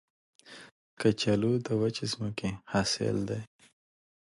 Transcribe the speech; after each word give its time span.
کچالو 0.99 1.53
د 1.65 1.67
وچې 1.81 2.05
ځمکې 2.13 2.49
حاصل 2.71 3.17
دی 3.29 3.41